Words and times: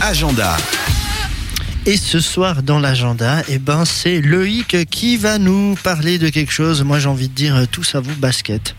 Agenda. 0.00 0.56
Et 1.84 1.96
ce 1.98 2.20
soir 2.20 2.62
dans 2.62 2.78
l'agenda, 2.78 3.42
eh 3.48 3.58
ben 3.58 3.84
c'est 3.84 4.20
Loïc 4.22 4.88
qui 4.90 5.18
va 5.18 5.38
nous 5.38 5.76
parler 5.82 6.18
de 6.18 6.30
quelque 6.30 6.50
chose. 6.52 6.82
Moi 6.82 6.98
j'ai 6.98 7.08
envie 7.08 7.28
de 7.28 7.34
dire 7.34 7.54
euh, 7.56 7.64
tous 7.70 7.94
à 7.94 8.00
vous 8.00 8.14
basket. 8.16 8.74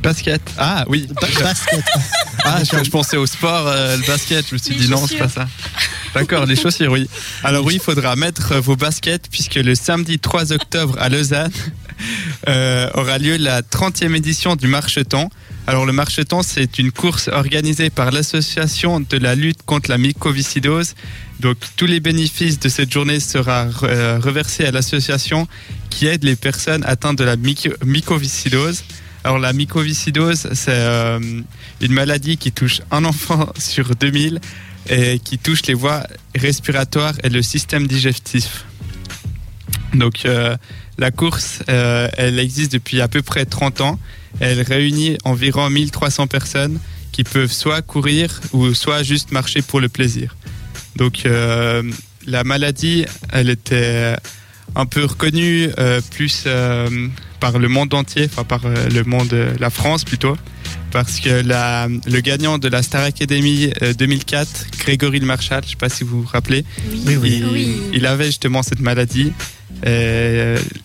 Basket. 0.00 0.40
Ah 0.58 0.84
oui. 0.88 1.08
Ba- 1.20 1.26
basket. 1.42 1.84
Ah, 2.44 2.58
je, 2.62 2.84
je 2.84 2.90
pensais 2.90 3.16
au 3.16 3.26
sport, 3.26 3.66
euh, 3.66 3.96
le 3.96 4.06
basket. 4.06 4.46
Je 4.48 4.54
me 4.54 4.58
suis 4.58 4.74
Les 4.74 4.82
dit 4.86 4.88
non, 4.90 5.04
c'est 5.08 5.16
pas 5.16 5.28
ça. 5.28 5.48
D'accord, 6.14 6.46
les 6.46 6.54
chaussures, 6.54 6.92
oui. 6.92 7.08
Alors 7.42 7.64
oui, 7.64 7.74
il 7.74 7.80
faudra 7.80 8.14
mettre 8.14 8.54
vos 8.60 8.76
baskets 8.76 9.28
puisque 9.28 9.56
le 9.56 9.74
samedi 9.74 10.20
3 10.20 10.52
octobre 10.52 10.96
à 11.00 11.08
Lausanne 11.08 11.50
euh, 12.48 12.88
aura 12.94 13.18
lieu 13.18 13.36
la 13.36 13.62
30e 13.62 14.14
édition 14.14 14.56
du 14.56 14.66
Marcheton. 14.66 15.28
Alors 15.66 15.84
le 15.86 15.92
Marcheton, 15.92 16.42
c'est 16.42 16.78
une 16.78 16.92
course 16.92 17.28
organisée 17.28 17.90
par 17.90 18.10
l'association 18.12 19.00
de 19.00 19.16
la 19.18 19.34
lutte 19.34 19.62
contre 19.64 19.90
la 19.90 19.98
mycoviscidose. 19.98 20.94
Donc 21.40 21.56
tous 21.76 21.86
les 21.86 22.00
bénéfices 22.00 22.58
de 22.60 22.68
cette 22.68 22.92
journée 22.92 23.20
sera 23.20 23.66
euh, 23.82 24.18
reversés 24.22 24.64
à 24.64 24.70
l'association 24.70 25.48
qui 25.90 26.06
aide 26.06 26.24
les 26.24 26.36
personnes 26.36 26.84
atteintes 26.86 27.18
de 27.18 27.24
la 27.24 27.36
myco- 27.36 27.74
mycoviscidose. 27.84 28.84
Alors 29.24 29.38
la 29.40 29.52
mycoviscidose, 29.52 30.48
c'est 30.52 30.68
euh, 30.70 31.18
une 31.80 31.92
maladie 31.92 32.36
qui 32.36 32.52
touche 32.52 32.80
un 32.92 33.04
enfant 33.04 33.48
sur 33.58 33.94
2000 33.96 34.40
et 34.88 35.18
qui 35.18 35.36
touche 35.36 35.62
les 35.66 35.74
voies 35.74 36.04
respiratoires 36.36 37.14
et 37.24 37.28
le 37.28 37.42
système 37.42 37.88
digestif. 37.88 38.64
Donc 39.98 40.24
euh, 40.24 40.56
la 40.98 41.10
course, 41.10 41.60
euh, 41.68 42.08
elle 42.16 42.38
existe 42.38 42.72
depuis 42.72 43.00
à 43.00 43.08
peu 43.08 43.22
près 43.22 43.44
30 43.44 43.80
ans. 43.80 43.98
Elle 44.40 44.60
réunit 44.62 45.16
environ 45.24 45.70
1300 45.70 46.26
personnes 46.26 46.78
qui 47.12 47.24
peuvent 47.24 47.52
soit 47.52 47.82
courir 47.82 48.40
ou 48.52 48.74
soit 48.74 49.02
juste 49.02 49.32
marcher 49.32 49.62
pour 49.62 49.80
le 49.80 49.88
plaisir. 49.88 50.36
Donc 50.96 51.24
euh, 51.24 51.82
la 52.26 52.44
maladie, 52.44 53.06
elle 53.32 53.50
était 53.50 54.16
un 54.74 54.86
peu 54.86 55.04
reconnue 55.04 55.68
euh, 55.78 56.00
plus 56.10 56.44
euh, 56.46 57.08
par 57.40 57.58
le 57.58 57.68
monde 57.68 57.94
entier, 57.94 58.24
enfin 58.26 58.44
par 58.44 58.66
euh, 58.66 58.88
le 58.88 59.04
monde, 59.04 59.34
la 59.58 59.70
France 59.70 60.04
plutôt, 60.04 60.36
parce 60.90 61.20
que 61.20 61.28
la, 61.46 61.88
le 62.06 62.20
gagnant 62.20 62.58
de 62.58 62.68
la 62.68 62.82
Star 62.82 63.02
Academy 63.04 63.70
euh, 63.82 63.94
2004, 63.94 64.66
Grégory 64.78 65.20
Le 65.20 65.26
Marchal, 65.26 65.62
je 65.62 65.68
ne 65.68 65.70
sais 65.70 65.76
pas 65.76 65.88
si 65.88 66.04
vous 66.04 66.22
vous 66.22 66.28
rappelez, 66.28 66.64
Oui, 67.06 67.16
oui. 67.16 67.36
il, 67.38 67.44
Oui. 67.46 67.76
il 67.94 68.06
avait 68.06 68.26
justement 68.26 68.62
cette 68.62 68.80
maladie. 68.80 69.32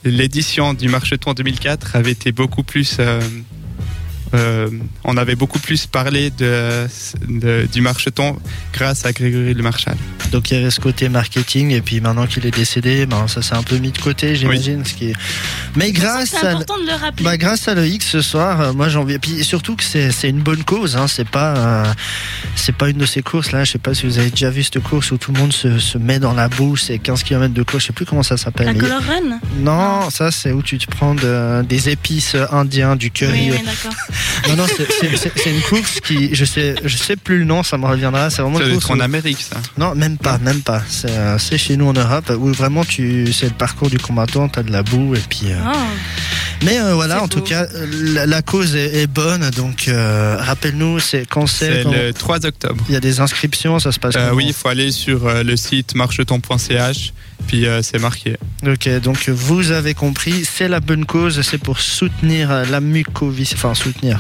L'édition 0.04 0.74
du 0.74 0.90
Marcheton 0.90 1.34
2004 1.34 1.96
avait 1.96 2.12
été 2.12 2.32
beaucoup 2.32 2.64
plus. 2.64 2.98
Euh, 4.34 4.70
on 5.04 5.18
avait 5.18 5.36
beaucoup 5.36 5.60
plus 5.60 5.86
parlé 5.88 6.30
de, 6.32 6.88
de- 7.28 7.68
du 7.72 7.82
Marcheton 7.82 8.38
grâce 8.74 9.06
à 9.06 9.12
Grégory 9.12 9.54
Le 9.54 9.64
Marchal. 9.64 9.96
Donc 10.32 10.50
il 10.52 10.58
y 10.58 10.62
avait 10.62 10.72
ce 10.72 10.80
côté 10.80 11.10
marketing 11.10 11.72
et 11.72 11.82
puis 11.82 12.00
maintenant 12.02 12.28
qu'il 12.28 12.46
est 12.46 12.56
décédé, 12.56 13.06
ben 13.06 13.28
ça 13.28 13.42
s'est 13.42 13.56
un 13.56 13.64
peu 13.64 13.78
mis 13.78 13.92
de 13.92 13.98
côté, 13.98 14.36
j'imagine. 14.36 14.86
Ce 14.86 14.94
qui 14.94 15.10
est... 15.10 15.14
Mais 15.76 15.92
grâce 15.92 16.34
à, 16.44 16.50
important 16.50 16.78
de 16.80 16.86
le 16.86 16.94
rappeler. 16.94 17.24
bah, 17.24 17.38
grâce 17.38 17.68
à 17.68 17.76
Loïc 17.76 18.04
ce 18.04 18.22
soir, 18.22 18.60
euh, 18.62 18.74
moi 18.74 18.90
j'ai 18.90 18.98
envie. 18.98 19.14
Et 19.14 19.20
puis 19.20 19.44
surtout 19.44 19.76
que 19.76 19.84
c'est 19.84 20.12
c'est 20.12 20.30
une 20.30 20.42
bonne 20.42 20.64
cause. 20.64 20.96
Hein, 20.98 21.08
c'est 21.08 21.28
pas 21.28 21.56
euh, 21.56 21.86
c'est 22.56 22.76
pas 22.76 22.90
une 22.90 22.98
de 22.98 23.06
ces 23.06 23.22
courses 23.22 23.52
là. 23.52 23.64
Je 23.64 23.72
sais 23.74 23.78
pas 23.80 23.94
si 23.94 24.06
vous 24.06 24.20
avez 24.20 24.30
déjà 24.30 24.50
vu 24.50 24.64
cette 24.64 24.80
course 24.80 25.12
où 25.12 25.18
tout 25.18 25.32
le 25.32 25.40
monde 25.40 25.54
se, 25.54 25.80
se 25.80 25.98
met 25.98 26.20
dans 26.20 26.34
la 26.34 26.50
boue. 26.50 26.76
C'est 26.78 26.98
15 27.00 27.24
km 27.24 27.54
de 27.54 27.64
course. 27.64 27.84
Je 27.84 27.88
sais 27.88 27.94
plus 27.94 28.06
comment 28.06 28.24
ça 28.24 28.38
s'appelle. 28.38 28.68
la 28.68 28.74
color 28.74 29.02
run? 29.02 29.40
Non, 29.60 30.10
ça 30.10 30.32
c'est 30.32 30.52
où 30.52 30.62
tu 30.62 30.78
te 30.78 30.88
prends 30.90 31.16
de- 31.16 31.62
des 31.64 31.90
épices 31.90 32.36
indiens, 32.52 32.96
du 32.96 33.12
curry. 33.12 33.52
Oui, 33.52 33.58
oui, 33.60 33.66
d'accord. 33.66 33.98
Non, 34.50 34.56
non, 34.56 34.66
c'est- 34.68 34.88
c'est 35.00 35.16
c'est- 35.18 35.32
c'est 35.38 35.52
une 35.52 35.62
course 35.62 36.00
qui, 36.00 36.34
je 36.34 36.46
sais, 36.46 36.74
je 36.84 36.98
sais 36.98 37.16
plus 37.16 37.40
le 37.40 37.46
nom, 37.46 37.62
ça 37.64 37.78
me 37.78 37.86
reviendra. 37.86 38.30
C'est 38.32 38.42
vraiment 38.42 38.58
Ça 38.58 38.66
une 38.66 38.72
course. 38.74 38.86
être 38.86 38.92
en 38.92 39.00
où- 39.00 39.02
Amérique, 39.04 39.38
ça. 39.40 39.58
Non, 39.78 39.94
même 39.96 40.18
pas, 40.18 40.38
même 40.40 40.62
pas. 40.62 40.82
C'est 40.90 41.12
euh, 41.12 41.38
c'est 41.38 41.58
chez 41.60 41.78
nous 41.78 41.88
en 41.88 41.94
Europe 41.94 42.32
où 42.38 42.48
vraiment 42.52 42.84
tu, 42.84 43.32
c'est 43.34 43.46
le 43.48 43.54
parcours 43.54 43.90
du 43.90 44.00
combattant, 44.00 44.50
t'as 44.50 44.64
de 44.64 44.72
la 44.72 44.82
boue 44.84 45.14
et 45.16 45.20
puis. 45.30 45.42
euh, 45.52 45.61
Mais 46.64 46.80
euh, 46.80 46.94
voilà, 46.94 47.24
en 47.24 47.28
tout 47.28 47.42
cas, 47.42 47.66
euh, 47.74 47.88
la, 48.14 48.26
la 48.28 48.42
cause 48.44 48.76
est, 48.76 49.02
est 49.02 49.08
bonne, 49.08 49.50
donc 49.52 49.88
euh, 49.88 50.38
rappelle-nous, 50.40 51.00
c'est 51.00 51.26
quand 51.28 51.48
c'est. 51.48 51.82
Quand- 51.84 51.92
le 51.92 52.14
3 52.14 52.46
octobre. 52.46 52.84
Il 52.88 52.94
y 52.94 52.96
a 52.96 53.00
des 53.00 53.20
inscriptions, 53.20 53.80
ça 53.80 53.92
se 53.92 54.00
passe. 54.00 54.16
Euh, 54.16 54.30
oui, 54.34 54.46
il 54.48 54.54
faut 54.54 54.68
aller 54.68 54.92
sur 54.92 55.26
euh, 55.28 55.42
le 55.42 55.56
site 55.58 55.96
marcheton.ch, 55.96 57.14
puis 57.48 57.66
euh, 57.66 57.82
c'est 57.82 57.98
marqué. 57.98 58.38
Ok, 58.68 58.88
donc 59.00 59.28
vous 59.30 59.72
avez 59.72 59.96
compris, 59.96 60.46
c'est 60.46 60.68
la 60.68 60.80
bonne 60.80 61.06
cause, 61.06 61.42
c'est 61.42 61.58
pour 61.58 61.80
soutenir 61.80 62.52
la 62.70 62.80
mucoviscidose, 62.80 63.58
enfin 63.66 63.74
soutenir. 63.74 64.20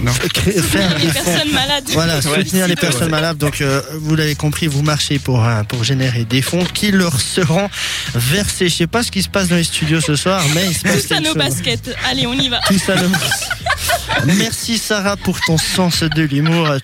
Non. 0.00 0.12
Cré- 0.32 0.52
faire 0.60 0.98
Les 0.98 1.06
personnes 1.08 1.52
malades. 1.52 1.84
Voilà, 1.92 2.16
Ouais. 2.16 2.22
soutenir 2.22 2.66
les 2.66 2.74
personnes 2.76 3.10
malades. 3.10 3.38
Donc, 3.38 3.60
euh, 3.60 3.80
vous 4.00 4.16
l'avez 4.16 4.34
compris, 4.34 4.66
vous 4.66 4.82
marchez 4.82 5.18
pour, 5.18 5.44
euh, 5.44 5.62
pour 5.62 5.84
générer 5.84 6.24
des 6.24 6.42
fonds 6.42 6.64
qui 6.64 6.90
leur 6.90 7.20
seront 7.20 7.68
versés. 8.14 8.68
Je 8.68 8.74
sais 8.74 8.86
pas 8.86 9.02
ce 9.02 9.10
qui 9.10 9.22
se 9.22 9.28
passe 9.28 9.48
dans 9.48 9.56
les 9.56 9.64
studios 9.64 10.00
ce 10.00 10.16
soir, 10.16 10.42
mais 10.54 10.66
il 10.66 10.74
se 10.74 10.82
passe 10.82 11.06
Tous 11.06 11.12
à 11.12 11.16
quelque 11.16 11.22
nos 11.22 11.28
chose. 11.28 11.36
baskets. 11.50 11.96
Allez, 12.10 12.26
on 12.26 12.34
y 12.34 12.48
va. 12.48 12.60
Merci 14.26 14.78
Sarah 14.78 15.16
pour 15.16 15.40
ton 15.40 15.58
sens 15.58 16.00
de 16.02 16.22
l'humour. 16.22 16.76